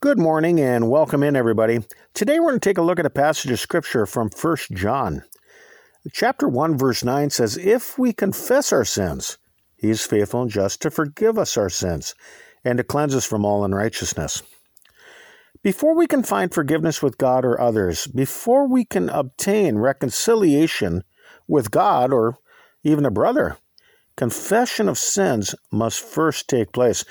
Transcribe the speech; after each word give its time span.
Good 0.00 0.20
morning 0.20 0.60
and 0.60 0.88
welcome 0.88 1.24
in, 1.24 1.34
everybody. 1.34 1.80
Today 2.14 2.38
we're 2.38 2.50
going 2.50 2.60
to 2.60 2.68
take 2.68 2.78
a 2.78 2.82
look 2.82 3.00
at 3.00 3.06
a 3.06 3.10
passage 3.10 3.50
of 3.50 3.58
Scripture 3.58 4.06
from 4.06 4.30
1 4.30 4.56
John. 4.70 5.24
Chapter 6.12 6.46
1, 6.46 6.78
verse 6.78 7.02
9 7.02 7.30
says, 7.30 7.56
If 7.56 7.98
we 7.98 8.12
confess 8.12 8.72
our 8.72 8.84
sins, 8.84 9.38
he 9.74 9.90
is 9.90 10.06
faithful 10.06 10.42
and 10.42 10.50
just 10.52 10.80
to 10.82 10.92
forgive 10.92 11.36
us 11.36 11.56
our 11.56 11.68
sins 11.68 12.14
and 12.64 12.78
to 12.78 12.84
cleanse 12.84 13.12
us 13.12 13.26
from 13.26 13.44
all 13.44 13.64
unrighteousness. 13.64 14.44
Before 15.64 15.96
we 15.96 16.06
can 16.06 16.22
find 16.22 16.54
forgiveness 16.54 17.02
with 17.02 17.18
God 17.18 17.44
or 17.44 17.60
others, 17.60 18.06
before 18.06 18.68
we 18.68 18.84
can 18.84 19.08
obtain 19.08 19.78
reconciliation 19.78 21.02
with 21.48 21.72
God 21.72 22.12
or 22.12 22.36
even 22.84 23.04
a 23.04 23.10
brother, 23.10 23.56
confession 24.16 24.88
of 24.88 24.96
sins 24.96 25.56
must 25.72 25.98
first 25.98 26.46
take 26.46 26.70
place. 26.70 27.04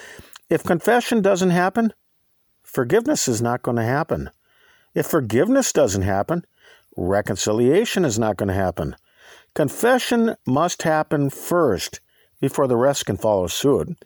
If 0.50 0.64
confession 0.64 1.22
doesn't 1.22 1.50
happen, 1.50 1.92
forgiveness 2.68 3.28
is 3.28 3.42
not 3.42 3.64
going 3.64 3.78
to 3.78 3.84
happen. 3.84 4.30
If 4.94 5.08
forgiveness 5.08 5.72
doesn't 5.72 6.04
happen, 6.04 6.46
reconciliation 6.96 8.06
is 8.06 8.20
not 8.20 8.38
going 8.38 8.48
to 8.48 8.54
happen. 8.54 8.96
Confession 9.56 10.36
must 10.46 10.84
happen 10.84 11.30
first 11.30 12.00
before 12.40 12.68
the 12.68 12.76
rest 12.76 13.06
can 13.06 13.18
follow 13.18 13.48
suit. 13.48 13.98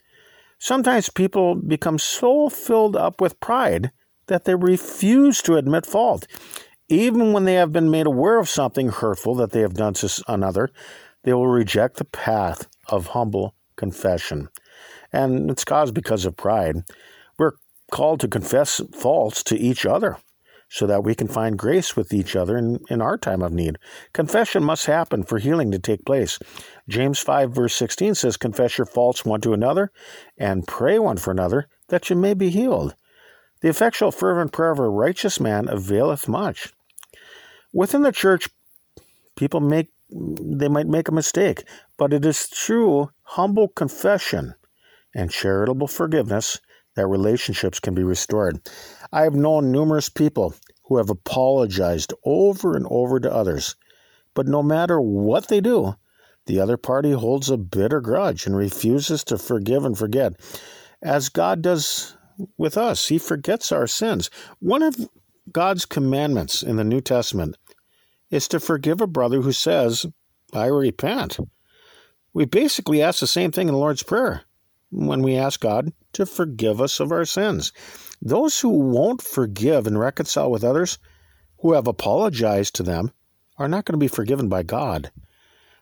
Sometimes 0.59 1.09
people 1.09 1.55
become 1.55 1.97
so 1.97 2.47
filled 2.47 2.95
up 2.95 3.19
with 3.19 3.39
pride 3.39 3.91
that 4.27 4.45
they 4.45 4.55
refuse 4.55 5.41
to 5.41 5.55
admit 5.55 5.85
fault. 5.85 6.27
Even 6.87 7.33
when 7.33 7.45
they 7.45 7.55
have 7.55 7.73
been 7.73 7.89
made 7.89 8.05
aware 8.05 8.39
of 8.39 8.47
something 8.47 8.89
hurtful 8.89 9.33
that 9.35 9.51
they 9.51 9.61
have 9.61 9.73
done 9.73 9.93
to 9.95 10.23
another, 10.27 10.69
they 11.23 11.33
will 11.33 11.47
reject 11.47 11.97
the 11.97 12.05
path 12.05 12.67
of 12.87 13.07
humble 13.07 13.55
confession. 13.75 14.49
And 15.11 15.49
it's 15.49 15.65
caused 15.65 15.93
because 15.93 16.25
of 16.25 16.37
pride. 16.37 16.83
Called 17.91 18.19
to 18.21 18.27
confess 18.27 18.81
faults 18.91 19.43
to 19.43 19.55
each 19.55 19.85
other 19.85 20.17
so 20.69 20.87
that 20.87 21.03
we 21.03 21.13
can 21.13 21.27
find 21.27 21.59
grace 21.59 21.97
with 21.97 22.13
each 22.13 22.33
other 22.33 22.57
in, 22.57 22.79
in 22.89 23.01
our 23.01 23.17
time 23.17 23.41
of 23.41 23.51
need. 23.51 23.77
Confession 24.13 24.63
must 24.63 24.85
happen 24.85 25.21
for 25.23 25.37
healing 25.37 25.69
to 25.69 25.77
take 25.77 26.05
place. 26.05 26.39
James 26.87 27.19
5, 27.19 27.51
verse 27.51 27.75
16 27.75 28.15
says, 28.15 28.37
Confess 28.37 28.77
your 28.77 28.85
faults 28.85 29.25
one 29.25 29.41
to 29.41 29.53
another 29.53 29.91
and 30.37 30.65
pray 30.65 30.97
one 30.97 31.17
for 31.17 31.31
another 31.31 31.67
that 31.89 32.09
you 32.09 32.15
may 32.15 32.33
be 32.33 32.49
healed. 32.49 32.95
The 33.59 33.67
effectual, 33.67 34.13
fervent 34.13 34.53
prayer 34.53 34.71
of 34.71 34.79
a 34.79 34.87
righteous 34.87 35.41
man 35.41 35.67
availeth 35.67 36.29
much. 36.29 36.73
Within 37.73 38.03
the 38.03 38.13
church, 38.13 38.47
people 39.35 39.59
make 39.59 39.91
they 40.09 40.67
might 40.67 40.87
make 40.87 41.07
a 41.07 41.13
mistake, 41.13 41.63
but 41.97 42.11
it 42.11 42.25
is 42.25 42.43
through 42.43 43.11
humble 43.23 43.69
confession 43.69 44.55
and 45.15 45.31
charitable 45.31 45.87
forgiveness 45.87 46.59
that 46.95 47.07
relationships 47.07 47.79
can 47.79 47.93
be 47.93 48.03
restored. 48.03 48.59
I 49.11 49.23
have 49.23 49.33
known 49.33 49.71
numerous 49.71 50.09
people 50.09 50.53
who 50.85 50.97
have 50.97 51.09
apologized 51.09 52.13
over 52.25 52.75
and 52.75 52.85
over 52.89 53.19
to 53.19 53.33
others, 53.33 53.75
but 54.33 54.47
no 54.47 54.61
matter 54.61 54.99
what 54.99 55.47
they 55.47 55.61
do, 55.61 55.95
the 56.47 56.59
other 56.59 56.77
party 56.77 57.11
holds 57.11 57.49
a 57.49 57.57
bitter 57.57 58.01
grudge 58.01 58.45
and 58.45 58.55
refuses 58.55 59.23
to 59.25 59.37
forgive 59.37 59.85
and 59.85 59.97
forget. 59.97 60.33
As 61.01 61.29
God 61.29 61.61
does 61.61 62.15
with 62.57 62.77
us, 62.77 63.07
He 63.07 63.17
forgets 63.17 63.71
our 63.71 63.87
sins. 63.87 64.29
One 64.59 64.81
of 64.81 64.95
God's 65.51 65.85
commandments 65.85 66.63
in 66.63 66.77
the 66.77 66.83
New 66.83 67.01
Testament 67.01 67.57
is 68.29 68.47
to 68.49 68.59
forgive 68.59 69.01
a 69.01 69.07
brother 69.07 69.41
who 69.41 69.51
says, 69.51 70.05
I 70.53 70.65
repent. 70.65 71.37
We 72.33 72.45
basically 72.45 73.01
ask 73.01 73.19
the 73.19 73.27
same 73.27 73.51
thing 73.51 73.67
in 73.67 73.73
the 73.73 73.79
Lord's 73.79 74.03
Prayer 74.03 74.43
when 74.91 75.21
we 75.21 75.35
ask 75.35 75.59
God 75.59 75.93
to 76.13 76.25
forgive 76.25 76.81
us 76.81 76.99
of 76.99 77.11
our 77.11 77.25
sins. 77.25 77.71
Those 78.21 78.59
who 78.59 78.69
won't 78.69 79.21
forgive 79.21 79.87
and 79.87 79.97
reconcile 79.97 80.51
with 80.51 80.63
others 80.63 80.97
who 81.59 81.73
have 81.73 81.87
apologized 81.87 82.75
to 82.75 82.83
them 82.83 83.11
are 83.57 83.67
not 83.67 83.85
going 83.85 83.93
to 83.93 84.03
be 84.03 84.07
forgiven 84.07 84.49
by 84.49 84.63
God. 84.63 85.11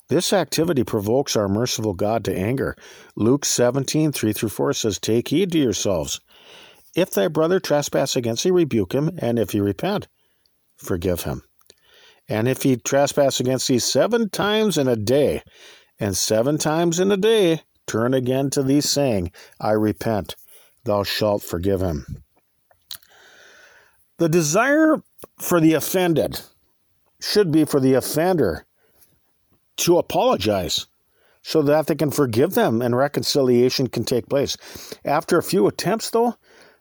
This 0.09 0.33
activity 0.33 0.83
provokes 0.83 1.35
our 1.35 1.47
merciful 1.47 1.93
God 1.93 2.25
to 2.25 2.35
anger. 2.35 2.75
Luke 3.15 3.45
17, 3.45 4.11
3 4.11 4.33
through 4.33 4.49
4 4.49 4.73
says, 4.73 4.99
Take 4.99 5.27
heed 5.27 5.51
to 5.51 5.59
yourselves. 5.59 6.19
If 6.95 7.11
thy 7.11 7.27
brother 7.27 7.59
trespass 7.59 8.15
against 8.15 8.43
thee, 8.43 8.51
rebuke 8.51 8.93
him, 8.93 9.11
and 9.19 9.37
if 9.37 9.51
he 9.51 9.61
repent, 9.61 10.07
forgive 10.77 11.23
him. 11.23 11.43
And 12.27 12.47
if 12.47 12.63
he 12.63 12.77
trespass 12.77 13.39
against 13.39 13.67
thee 13.67 13.79
seven 13.79 14.29
times 14.29 14.77
in 14.77 14.87
a 14.87 14.95
day, 14.95 15.43
and 15.99 16.15
seven 16.15 16.57
times 16.57 16.99
in 16.99 17.11
a 17.11 17.17
day 17.17 17.61
turn 17.89 18.13
again 18.13 18.51
to 18.51 18.61
thee, 18.61 18.81
saying, 18.81 19.31
I 19.59 19.71
repent, 19.71 20.35
thou 20.83 21.03
shalt 21.03 21.41
forgive 21.41 21.81
him. 21.81 22.23
The 24.17 24.29
desire 24.29 25.01
for 25.39 25.59
the 25.59 25.73
offended 25.73 26.41
should 27.19 27.51
be 27.51 27.65
for 27.65 27.79
the 27.79 27.95
offender 27.95 28.65
to 29.77 29.97
apologize 29.97 30.85
so 31.41 31.63
that 31.63 31.87
they 31.87 31.95
can 31.95 32.11
forgive 32.11 32.53
them 32.53 32.81
and 32.81 32.95
reconciliation 32.95 33.87
can 33.87 34.03
take 34.03 34.29
place. 34.29 34.55
After 35.03 35.39
a 35.39 35.43
few 35.43 35.65
attempts, 35.65 36.11
though, 36.11 36.35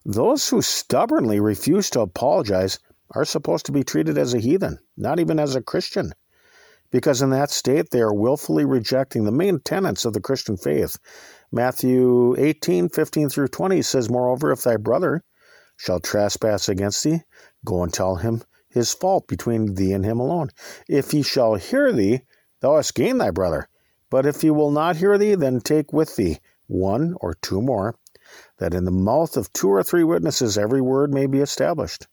those 0.05 0.49
who 0.49 0.61
stubbornly 0.61 1.41
refuse 1.41 1.89
to 1.91 2.01
apologize 2.01 2.79
are 3.13 3.25
supposed 3.25 3.65
to 3.67 3.73
be 3.73 3.83
treated 3.83 4.19
as 4.19 4.35
a 4.35 4.41
heathen, 4.41 4.79
not 4.97 5.21
even 5.21 5.39
as 5.39 5.57
a 5.57 5.63
Christian 5.63 6.13
because 6.91 7.23
in 7.23 7.31
that 7.31 7.51
state 7.51 7.91
they 7.91 8.01
are 8.01 8.15
willfully 8.15 8.65
rejecting 8.65 9.25
the 9.25 9.33
main 9.33 9.61
tenets 9.61 10.05
of 10.05 10.13
the 10.13 10.21
Christian 10.21 10.57
faith. 10.57 10.99
Matthew 11.53 12.35
18, 12.39 12.89
15 12.89 13.29
through 13.29 13.49
20 13.49 13.83
says, 13.83 14.11
Moreover, 14.11 14.53
if 14.53 14.63
thy 14.63 14.77
brother 14.77 15.23
shall 15.77 16.01
trespass 16.01 16.69
against 16.69 17.05
thee, 17.05 17.23
go 17.65 17.83
and 17.83 17.93
tell 17.93 18.17
him 18.17 18.43
his 18.69 18.93
fault 18.93 19.27
between 19.27 19.75
thee 19.75 19.93
and 19.93 20.05
him 20.05 20.21
alone. 20.21 20.51
If 20.89 21.11
he 21.11 21.23
shall 21.23 21.55
hear 21.55 21.93
thee, 21.93 22.23
thou 22.61 22.77
hast 22.77 22.95
gained 22.95 23.21
thy 23.21 23.31
brother. 23.31 23.69
But 24.11 24.27
if 24.27 24.41
he 24.41 24.51
will 24.51 24.71
not 24.71 24.97
hear 24.97 25.19
thee, 25.19 25.35
then 25.35 25.61
take 25.61 25.93
with 25.93 26.17
thee 26.17 26.39
one 26.67 27.15
or 27.21 27.35
two 27.35 27.63
more, 27.63 27.97
that 28.59 28.75
in 28.75 28.85
the 28.85 28.91
mouth 28.91 29.37
of 29.37 29.53
two 29.53 29.69
or 29.69 29.83
three 29.83 30.05
witnesses 30.05 30.59
every 30.59 30.81
word 30.81 31.13
may 31.13 31.27
be 31.27 31.41
established. 31.41 32.07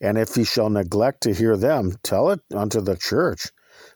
And 0.00 0.18
if 0.18 0.34
he 0.34 0.44
shall 0.44 0.70
neglect 0.70 1.22
to 1.22 1.34
hear 1.34 1.56
them, 1.56 1.96
tell 2.02 2.30
it 2.30 2.40
unto 2.52 2.80
the 2.80 2.96
church. 2.96 3.52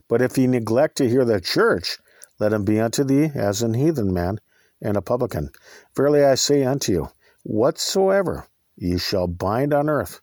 But 0.09 0.23
if 0.23 0.37
he 0.37 0.47
neglect 0.47 0.97
to 0.97 1.09
hear 1.09 1.25
the 1.25 1.41
church, 1.41 1.99
let 2.41 2.53
him 2.53 2.65
be 2.65 2.81
unto 2.81 3.05
thee 3.05 3.31
as 3.35 3.63
an 3.63 3.75
heathen 3.75 4.13
man 4.13 4.41
and 4.81 4.97
a 4.97 5.03
publican. 5.03 5.51
Verily 5.95 6.25
I 6.25 6.35
say 6.35 6.65
unto 6.65 6.93
you, 6.93 7.09
whatsoever 7.43 8.47
ye 8.77 8.99
shall 8.99 9.27
bind 9.27 9.75
on 9.75 9.89
earth 9.89 10.21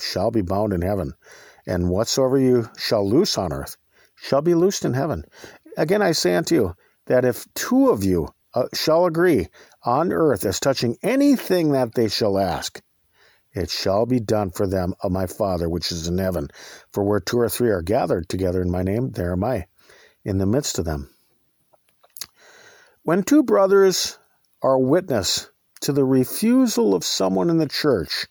shall 0.00 0.30
be 0.30 0.42
bound 0.42 0.72
in 0.72 0.82
heaven, 0.82 1.14
and 1.66 1.88
whatsoever 1.88 2.38
you 2.38 2.68
shall 2.76 3.08
loose 3.08 3.38
on 3.38 3.52
earth 3.52 3.76
shall 4.14 4.42
be 4.42 4.54
loosed 4.54 4.84
in 4.84 4.94
heaven. 4.94 5.24
Again 5.76 6.02
I 6.02 6.12
say 6.12 6.34
unto 6.34 6.54
you, 6.54 6.74
that 7.06 7.24
if 7.24 7.46
two 7.54 7.90
of 7.90 8.04
you 8.04 8.28
uh, 8.54 8.66
shall 8.72 9.06
agree 9.06 9.48
on 9.82 10.12
earth 10.12 10.44
as 10.44 10.60
touching 10.60 10.96
anything 11.02 11.72
that 11.72 11.94
they 11.94 12.08
shall 12.08 12.38
ask, 12.38 12.80
it 13.54 13.70
shall 13.70 14.04
be 14.04 14.20
done 14.20 14.50
for 14.50 14.66
them 14.66 14.94
of 15.02 15.12
my 15.12 15.26
Father 15.26 15.68
which 15.68 15.92
is 15.92 16.08
in 16.08 16.18
heaven. 16.18 16.48
For 16.92 17.04
where 17.04 17.20
two 17.20 17.38
or 17.38 17.48
three 17.48 17.70
are 17.70 17.82
gathered 17.82 18.28
together 18.28 18.60
in 18.60 18.70
my 18.70 18.82
name, 18.82 19.12
there 19.12 19.32
am 19.32 19.44
I 19.44 19.66
in 20.24 20.38
the 20.38 20.46
midst 20.46 20.78
of 20.78 20.84
them. 20.84 21.10
When 23.02 23.22
two 23.22 23.42
brothers 23.42 24.18
are 24.62 24.78
witness 24.78 25.50
to 25.82 25.92
the 25.92 26.04
refusal 26.04 26.94
of 26.94 27.04
someone 27.04 27.50
in 27.50 27.58
the 27.58 27.68
church 27.68 28.26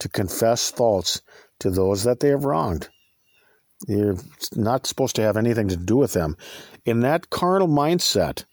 to 0.00 0.08
confess 0.08 0.70
faults 0.70 1.22
to 1.60 1.70
those 1.70 2.04
that 2.04 2.20
they 2.20 2.28
have 2.28 2.44
wronged, 2.44 2.88
you're 3.86 4.16
not 4.54 4.86
supposed 4.86 5.16
to 5.16 5.22
have 5.22 5.36
anything 5.36 5.68
to 5.68 5.76
do 5.76 5.96
with 5.96 6.14
them. 6.14 6.36
In 6.84 7.00
that 7.00 7.30
carnal 7.30 7.68
mindset, 7.68 8.44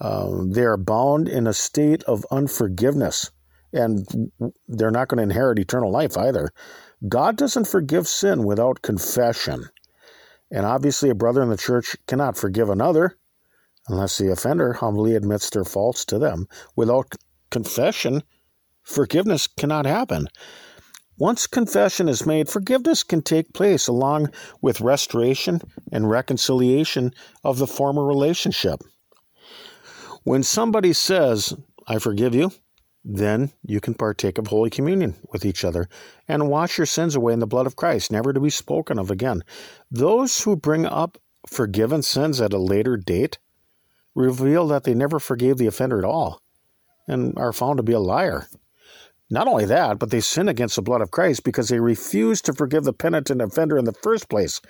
uh, 0.00 0.30
they 0.46 0.62
are 0.62 0.78
bound 0.78 1.28
in 1.28 1.46
a 1.46 1.52
state 1.52 2.02
of 2.04 2.26
unforgiveness 2.30 3.30
and 3.72 4.30
they're 4.68 4.90
not 4.90 5.08
going 5.08 5.18
to 5.18 5.22
inherit 5.22 5.58
eternal 5.58 5.90
life 5.90 6.16
either. 6.16 6.50
God 7.08 7.36
doesn't 7.36 7.68
forgive 7.68 8.06
sin 8.06 8.44
without 8.44 8.82
confession. 8.82 9.64
And 10.50 10.66
obviously, 10.66 11.08
a 11.10 11.14
brother 11.14 11.42
in 11.42 11.48
the 11.48 11.56
church 11.56 11.96
cannot 12.06 12.36
forgive 12.36 12.68
another 12.68 13.16
unless 13.88 14.18
the 14.18 14.30
offender 14.30 14.74
humbly 14.74 15.16
admits 15.16 15.50
their 15.50 15.64
faults 15.64 16.04
to 16.06 16.18
them. 16.18 16.46
Without 16.76 17.16
confession, 17.50 18.22
forgiveness 18.82 19.46
cannot 19.46 19.86
happen. 19.86 20.28
Once 21.18 21.46
confession 21.46 22.08
is 22.08 22.26
made, 22.26 22.48
forgiveness 22.48 23.02
can 23.02 23.22
take 23.22 23.52
place 23.52 23.86
along 23.86 24.30
with 24.60 24.80
restoration 24.80 25.60
and 25.90 26.10
reconciliation 26.10 27.12
of 27.44 27.58
the 27.58 27.66
former 27.66 28.04
relationship. 28.04 28.80
When 30.24 30.42
somebody 30.42 30.92
says, 30.92 31.54
I 31.86 31.98
forgive 31.98 32.34
you, 32.34 32.52
then 33.04 33.50
you 33.64 33.80
can 33.80 33.94
partake 33.94 34.38
of 34.38 34.46
Holy 34.46 34.70
Communion 34.70 35.16
with 35.32 35.44
each 35.44 35.64
other 35.64 35.88
and 36.28 36.48
wash 36.48 36.78
your 36.78 36.86
sins 36.86 37.16
away 37.16 37.32
in 37.32 37.40
the 37.40 37.46
blood 37.46 37.66
of 37.66 37.76
Christ, 37.76 38.12
never 38.12 38.32
to 38.32 38.40
be 38.40 38.50
spoken 38.50 38.98
of 38.98 39.10
again. 39.10 39.42
Those 39.90 40.42
who 40.42 40.56
bring 40.56 40.86
up 40.86 41.18
forgiven 41.46 42.02
sins 42.02 42.40
at 42.40 42.52
a 42.52 42.58
later 42.58 42.96
date 42.96 43.38
reveal 44.14 44.68
that 44.68 44.84
they 44.84 44.94
never 44.94 45.18
forgave 45.18 45.56
the 45.56 45.66
offender 45.66 45.98
at 45.98 46.04
all 46.04 46.40
and 47.08 47.36
are 47.36 47.52
found 47.52 47.78
to 47.78 47.82
be 47.82 47.92
a 47.92 48.00
liar. 48.00 48.46
Not 49.30 49.48
only 49.48 49.64
that, 49.64 49.98
but 49.98 50.10
they 50.10 50.20
sin 50.20 50.48
against 50.48 50.76
the 50.76 50.82
blood 50.82 51.00
of 51.00 51.10
Christ 51.10 51.42
because 51.42 51.68
they 51.68 51.80
refuse 51.80 52.42
to 52.42 52.52
forgive 52.52 52.84
the 52.84 52.92
penitent 52.92 53.40
offender 53.40 53.78
in 53.78 53.86
the 53.86 53.94
first 53.94 54.28
place. 54.28 54.60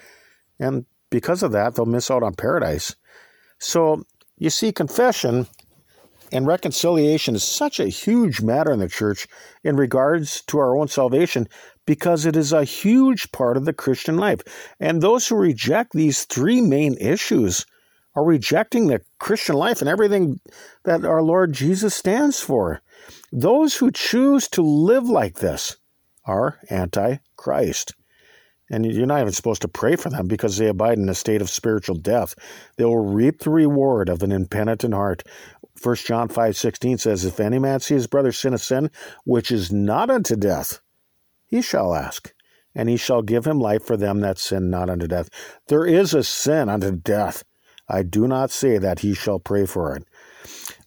And 0.59 0.87
because 1.11 1.43
of 1.43 1.53
that, 1.53 1.75
they'll 1.75 1.85
miss 1.85 2.11
out 2.11 2.23
on 2.23 2.35
paradise. 2.35 2.95
So, 3.59 4.05
you 4.39 4.51
see, 4.51 4.73
confession 4.73 5.49
and 6.33 6.47
reconciliation 6.47 7.35
is 7.35 7.45
such 7.45 7.79
a 7.79 7.89
huge 7.89 8.41
matter 8.41 8.73
in 8.73 8.79
the 8.79 8.89
church 8.89 9.27
in 9.63 9.77
regards 9.77 10.43
to 10.43 10.59
our 10.59 10.77
own 10.77 10.89
salvation 10.89 11.49
because 11.87 12.25
it 12.27 12.37
is 12.37 12.53
a 12.53 12.65
huge 12.65 13.31
part 13.33 13.57
of 13.57 13.65
the 13.65 13.73
Christian 13.73 14.17
life. 14.17 14.41
And 14.81 15.01
those 15.01 15.29
who 15.29 15.37
reject 15.37 15.93
these 15.93 16.25
three 16.25 16.61
main 16.61 16.97
issues 16.99 17.67
are 18.15 18.25
rejecting 18.25 18.87
the 18.87 19.03
Christian 19.19 19.57
life 19.57 19.81
and 19.81 19.89
everything 19.89 20.41
that 20.85 21.05
our 21.05 21.23
Lord 21.23 21.53
Jesus 21.53 21.95
stands 21.95 22.41
for. 22.41 22.81
Those 23.33 23.77
who 23.77 23.91
choose 23.91 24.49
to 24.49 24.63
live 24.63 25.09
like 25.09 25.37
this 25.37 25.77
are 26.25 26.59
anti 26.71 27.17
Christ. 27.37 27.95
And 28.71 28.87
you're 28.87 29.07
not 29.07 29.21
even 29.21 29.33
supposed 29.33 29.61
to 29.63 29.69
pray 29.69 29.97
for 29.97 30.09
them 30.09 30.27
because 30.27 30.57
they 30.57 30.67
abide 30.67 30.97
in 30.97 31.09
a 31.09 31.15
state 31.15 31.43
of 31.43 31.51
spiritual 31.51 31.97
death. 31.97 32.35
They 32.77 32.87
will 32.87 33.05
reap 33.05 33.41
the 33.41 33.51
reward 33.51 34.09
of 34.09 34.23
an 34.23 34.33
impenitent 34.33 34.95
heart. 34.95 35.25
1 35.83 35.97
John 35.97 36.29
5 36.29 36.57
16 36.57 36.99
says, 36.99 37.25
If 37.25 37.41
any 37.41 37.59
man 37.59 37.81
see 37.81 37.95
his 37.95 38.07
brother 38.07 38.33
sin 38.33 38.55
a 38.55 38.59
sin 38.59 38.91
which 39.25 39.51
is 39.51 39.73
not 39.73 40.11
unto 40.11 40.37
death, 40.37 40.81
he 41.47 41.61
shall 41.61 41.95
ask, 41.95 42.33
and 42.75 42.89
he 42.89 42.97
shall 42.97 43.23
give 43.23 43.47
him 43.47 43.59
life 43.59 43.85
for 43.85 43.97
them 43.97 44.21
that 44.21 44.39
sin 44.39 44.71
not 44.71 44.89
unto 44.89 45.07
death. 45.07 45.29
There 45.69 45.85
is 45.85 46.15
a 46.15 46.23
sin 46.23 46.69
unto 46.69 46.93
death. 46.93 47.45
I 47.89 48.03
do 48.03 48.27
not 48.27 48.51
say 48.51 48.79
that 48.79 49.01
he 49.01 49.13
shall 49.15 49.39
pray 49.39 49.67
for 49.67 49.97
it. 49.97 50.05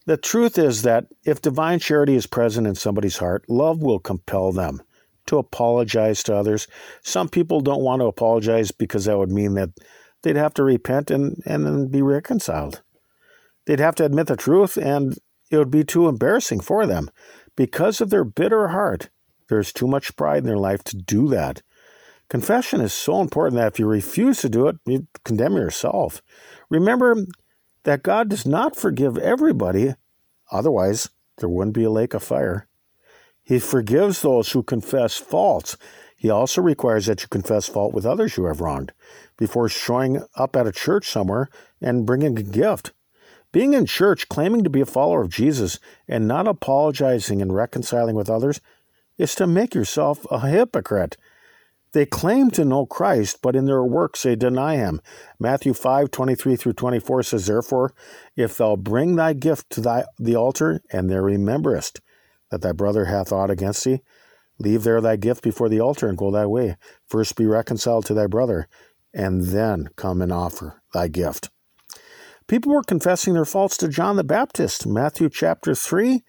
The 0.06 0.16
truth 0.16 0.58
is 0.58 0.82
that 0.82 1.06
if 1.24 1.42
divine 1.42 1.78
charity 1.78 2.14
is 2.14 2.26
present 2.26 2.66
in 2.66 2.74
somebody's 2.74 3.18
heart, 3.18 3.44
love 3.48 3.82
will 3.82 3.98
compel 3.98 4.52
them 4.52 4.82
to 5.26 5.38
apologize 5.38 6.22
to 6.24 6.36
others. 6.36 6.68
Some 7.02 7.28
people 7.28 7.60
don't 7.60 7.82
want 7.82 8.00
to 8.00 8.06
apologize 8.06 8.70
because 8.70 9.04
that 9.04 9.18
would 9.18 9.32
mean 9.32 9.54
that 9.54 9.70
they'd 10.22 10.36
have 10.36 10.54
to 10.54 10.62
repent 10.62 11.10
and, 11.10 11.42
and 11.44 11.66
then 11.66 11.88
be 11.88 12.02
reconciled. 12.02 12.82
They'd 13.66 13.80
have 13.80 13.94
to 13.96 14.04
admit 14.04 14.28
the 14.28 14.36
truth, 14.36 14.76
and 14.76 15.18
it 15.50 15.58
would 15.58 15.70
be 15.70 15.84
too 15.84 16.08
embarrassing 16.08 16.60
for 16.60 16.86
them. 16.86 17.10
Because 17.56 18.00
of 18.00 18.10
their 18.10 18.24
bitter 18.24 18.68
heart, 18.68 19.10
there's 19.48 19.72
too 19.72 19.86
much 19.86 20.16
pride 20.16 20.38
in 20.38 20.44
their 20.44 20.56
life 20.56 20.82
to 20.84 20.96
do 20.96 21.28
that. 21.28 21.62
Confession 22.28 22.80
is 22.80 22.92
so 22.92 23.20
important 23.20 23.56
that 23.56 23.72
if 23.72 23.78
you 23.78 23.86
refuse 23.86 24.40
to 24.40 24.48
do 24.48 24.66
it, 24.66 24.76
you 24.84 25.06
condemn 25.24 25.56
yourself. 25.56 26.22
Remember 26.68 27.16
that 27.84 28.02
God 28.02 28.28
does 28.28 28.44
not 28.44 28.76
forgive 28.76 29.16
everybody, 29.16 29.94
otherwise, 30.50 31.08
there 31.38 31.48
wouldn't 31.48 31.74
be 31.74 31.84
a 31.84 31.90
lake 31.90 32.14
of 32.14 32.22
fire. 32.22 32.66
He 33.42 33.60
forgives 33.60 34.22
those 34.22 34.50
who 34.50 34.64
confess 34.64 35.16
faults. 35.16 35.76
He 36.16 36.30
also 36.30 36.60
requires 36.60 37.06
that 37.06 37.22
you 37.22 37.28
confess 37.28 37.68
fault 37.68 37.94
with 37.94 38.04
others 38.04 38.36
you 38.36 38.46
have 38.46 38.60
wronged 38.60 38.92
before 39.36 39.68
showing 39.68 40.24
up 40.34 40.56
at 40.56 40.66
a 40.66 40.72
church 40.72 41.08
somewhere 41.08 41.48
and 41.80 42.06
bringing 42.06 42.36
a 42.36 42.42
gift. 42.42 42.92
Being 43.56 43.72
in 43.72 43.86
church, 43.86 44.28
claiming 44.28 44.64
to 44.64 44.68
be 44.68 44.82
a 44.82 44.84
follower 44.84 45.22
of 45.22 45.30
Jesus, 45.30 45.78
and 46.06 46.28
not 46.28 46.46
apologizing 46.46 47.40
and 47.40 47.54
reconciling 47.54 48.14
with 48.14 48.28
others 48.28 48.60
is 49.16 49.34
to 49.36 49.46
make 49.46 49.74
yourself 49.74 50.26
a 50.30 50.46
hypocrite. 50.46 51.16
They 51.92 52.04
claim 52.04 52.50
to 52.50 52.66
know 52.66 52.84
Christ, 52.84 53.38
but 53.40 53.56
in 53.56 53.64
their 53.64 53.82
works 53.82 54.24
they 54.24 54.36
deny 54.36 54.76
him. 54.76 55.00
Matthew 55.38 55.72
5, 55.72 56.10
23 56.10 56.56
through 56.56 56.74
24 56.74 57.22
says, 57.22 57.46
Therefore, 57.46 57.94
if 58.36 58.58
thou 58.58 58.76
bring 58.76 59.16
thy 59.16 59.32
gift 59.32 59.70
to 59.70 59.80
thy, 59.80 60.04
the 60.18 60.36
altar, 60.36 60.82
and 60.92 61.08
there 61.08 61.22
rememberest 61.22 62.02
that 62.50 62.60
thy 62.60 62.72
brother 62.72 63.06
hath 63.06 63.32
aught 63.32 63.48
against 63.48 63.86
thee, 63.86 64.02
leave 64.58 64.82
there 64.82 65.00
thy 65.00 65.16
gift 65.16 65.42
before 65.42 65.70
the 65.70 65.80
altar 65.80 66.08
and 66.08 66.18
go 66.18 66.30
thy 66.30 66.44
way. 66.44 66.76
First 67.06 67.36
be 67.36 67.46
reconciled 67.46 68.04
to 68.04 68.12
thy 68.12 68.26
brother, 68.26 68.68
and 69.14 69.46
then 69.46 69.88
come 69.96 70.20
and 70.20 70.30
offer 70.30 70.82
thy 70.92 71.08
gift. 71.08 71.48
People 72.48 72.72
were 72.72 72.82
confessing 72.82 73.34
their 73.34 73.44
faults 73.44 73.76
to 73.78 73.88
John 73.88 74.14
the 74.14 74.22
Baptist. 74.22 74.86
Matthew 74.86 75.28
chapter 75.28 75.74
3, 75.74 76.22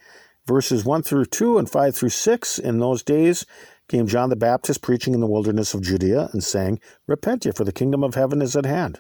verses 0.48 0.84
1 0.84 1.04
through 1.04 1.26
2 1.26 1.60
and 1.60 1.70
5 1.70 1.96
through 1.96 2.10
6. 2.10 2.58
In 2.58 2.80
those 2.80 3.04
days 3.04 3.46
came 3.88 4.08
John 4.08 4.30
the 4.30 4.36
Baptist 4.36 4.82
preaching 4.82 5.14
in 5.14 5.20
the 5.20 5.28
wilderness 5.28 5.76
of 5.76 5.84
Judea 5.84 6.30
and 6.34 6.44
saying, 6.44 6.80
Repent 7.06 7.46
ye, 7.46 7.52
for 7.52 7.64
the 7.64 7.72
kingdom 7.72 8.04
of 8.04 8.16
heaven 8.16 8.42
is 8.42 8.56
at 8.56 8.66
hand. 8.66 9.00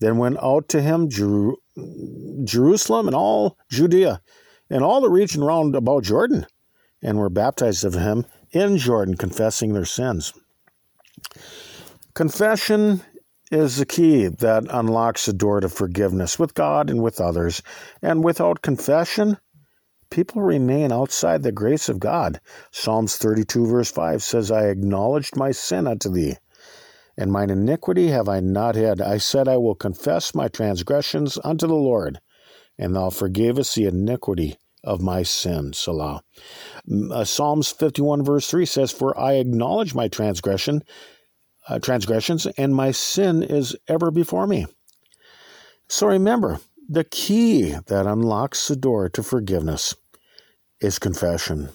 Then 0.00 0.18
went 0.18 0.42
out 0.42 0.68
to 0.70 0.82
him 0.82 1.08
Jer- 1.08 1.52
Jerusalem 2.42 3.06
and 3.06 3.14
all 3.14 3.56
Judea 3.70 4.20
and 4.68 4.82
all 4.82 5.00
the 5.00 5.10
region 5.10 5.44
round 5.44 5.76
about 5.76 6.02
Jordan, 6.02 6.46
and 7.00 7.18
were 7.18 7.28
baptized 7.28 7.84
of 7.84 7.94
him 7.94 8.26
in 8.50 8.78
Jordan, 8.78 9.16
confessing 9.16 9.74
their 9.74 9.84
sins. 9.84 10.32
Confession 12.14 13.02
is 13.52 13.76
the 13.76 13.86
key 13.86 14.26
that 14.26 14.64
unlocks 14.70 15.26
the 15.26 15.32
door 15.32 15.60
to 15.60 15.68
forgiveness 15.68 16.38
with 16.38 16.54
God 16.54 16.88
and 16.88 17.02
with 17.02 17.20
others. 17.20 17.62
And 18.00 18.24
without 18.24 18.62
confession, 18.62 19.36
people 20.10 20.40
remain 20.40 20.90
outside 20.90 21.42
the 21.42 21.52
grace 21.52 21.88
of 21.88 22.00
God. 22.00 22.40
Psalms 22.70 23.16
32, 23.16 23.66
verse 23.66 23.90
5 23.90 24.22
says, 24.22 24.50
I 24.50 24.68
acknowledged 24.68 25.36
my 25.36 25.52
sin 25.52 25.86
unto 25.86 26.10
thee, 26.10 26.36
and 27.16 27.30
mine 27.30 27.50
iniquity 27.50 28.08
have 28.08 28.28
I 28.28 28.40
not 28.40 28.74
hid. 28.74 29.02
I 29.02 29.18
said, 29.18 29.48
I 29.48 29.58
will 29.58 29.74
confess 29.74 30.34
my 30.34 30.48
transgressions 30.48 31.38
unto 31.44 31.66
the 31.66 31.74
Lord, 31.74 32.20
and 32.78 32.96
thou 32.96 33.10
forgavest 33.10 33.74
the 33.74 33.84
iniquity 33.84 34.56
of 34.82 35.00
my 35.00 35.22
sin. 35.22 35.72
Selah. 35.72 36.22
Uh, 37.10 37.24
Psalms 37.24 37.70
51, 37.70 38.24
verse 38.24 38.48
3 38.50 38.64
says, 38.66 38.90
For 38.90 39.18
I 39.18 39.34
acknowledge 39.34 39.94
my 39.94 40.08
transgression, 40.08 40.82
uh, 41.68 41.78
transgressions, 41.78 42.46
and 42.46 42.74
my 42.74 42.90
sin 42.90 43.42
is 43.42 43.76
ever 43.88 44.10
before 44.10 44.46
me. 44.46 44.66
So 45.88 46.06
remember, 46.06 46.60
the 46.88 47.04
key 47.04 47.74
that 47.86 48.06
unlocks 48.06 48.68
the 48.68 48.76
door 48.76 49.08
to 49.10 49.22
forgiveness 49.22 49.94
is 50.80 50.98
confession. 50.98 51.70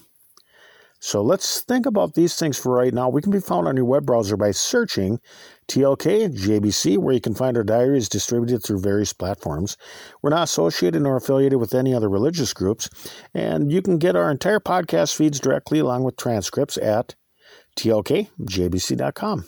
So 1.00 1.22
let's 1.22 1.60
think 1.60 1.86
about 1.86 2.14
these 2.14 2.34
things 2.34 2.58
for 2.58 2.72
right 2.72 2.92
now. 2.92 3.08
We 3.08 3.22
can 3.22 3.30
be 3.30 3.40
found 3.40 3.68
on 3.68 3.76
your 3.76 3.84
web 3.84 4.04
browser 4.04 4.36
by 4.36 4.50
searching 4.50 5.20
TLK 5.68 6.36
JBC, 6.36 6.98
where 6.98 7.14
you 7.14 7.20
can 7.20 7.36
find 7.36 7.56
our 7.56 7.62
diaries 7.62 8.08
distributed 8.08 8.64
through 8.64 8.80
various 8.80 9.12
platforms. 9.12 9.76
We're 10.22 10.30
not 10.30 10.44
associated 10.44 11.02
nor 11.02 11.16
affiliated 11.16 11.60
with 11.60 11.74
any 11.74 11.94
other 11.94 12.08
religious 12.08 12.52
groups, 12.52 12.90
and 13.32 13.70
you 13.70 13.80
can 13.80 13.98
get 13.98 14.16
our 14.16 14.30
entire 14.30 14.60
podcast 14.60 15.14
feeds 15.14 15.38
directly 15.38 15.78
along 15.78 16.02
with 16.02 16.16
transcripts 16.16 16.76
at 16.78 17.14
tlkjbc.com. 17.76 19.44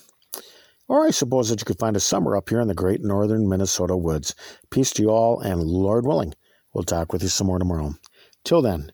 Or 0.90 1.06
I 1.06 1.10
suppose 1.10 1.48
that 1.48 1.60
you 1.60 1.64
could 1.64 1.78
find 1.78 1.94
us 1.94 2.02
somewhere 2.02 2.34
up 2.34 2.48
here 2.48 2.60
in 2.60 2.66
the 2.66 2.74
great 2.74 3.00
northern 3.00 3.48
Minnesota 3.48 3.96
woods. 3.96 4.34
Peace 4.70 4.90
to 4.94 5.02
you 5.02 5.10
all, 5.10 5.38
and 5.38 5.62
Lord 5.62 6.04
willing, 6.04 6.34
we'll 6.74 6.82
talk 6.82 7.12
with 7.12 7.22
you 7.22 7.28
some 7.28 7.46
more 7.46 7.60
tomorrow. 7.60 7.94
Till 8.42 8.60
then, 8.60 8.90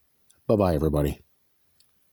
Bye 0.46 0.56
bye, 0.56 0.74
everybody. 0.74 1.25